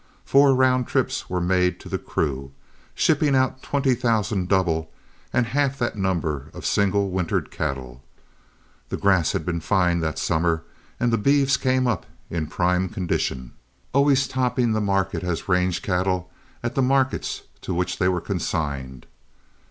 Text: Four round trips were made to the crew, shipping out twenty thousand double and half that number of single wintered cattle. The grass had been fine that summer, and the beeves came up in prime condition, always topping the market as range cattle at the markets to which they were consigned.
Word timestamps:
Four 0.25 0.55
round 0.55 0.87
trips 0.87 1.29
were 1.29 1.39
made 1.39 1.79
to 1.81 1.87
the 1.87 1.99
crew, 1.99 2.53
shipping 2.95 3.35
out 3.35 3.61
twenty 3.61 3.93
thousand 3.93 4.47
double 4.49 4.89
and 5.31 5.45
half 5.45 5.77
that 5.77 5.95
number 5.95 6.49
of 6.55 6.65
single 6.65 7.11
wintered 7.11 7.51
cattle. 7.51 8.01
The 8.89 8.97
grass 8.97 9.33
had 9.33 9.45
been 9.45 9.59
fine 9.59 9.99
that 9.99 10.17
summer, 10.17 10.63
and 10.99 11.13
the 11.13 11.19
beeves 11.19 11.55
came 11.55 11.85
up 11.85 12.07
in 12.31 12.47
prime 12.47 12.89
condition, 12.89 13.51
always 13.93 14.27
topping 14.27 14.71
the 14.71 14.81
market 14.81 15.21
as 15.23 15.47
range 15.47 15.83
cattle 15.83 16.31
at 16.63 16.73
the 16.73 16.81
markets 16.81 17.43
to 17.61 17.71
which 17.75 17.99
they 17.99 18.07
were 18.07 18.21
consigned. 18.21 19.05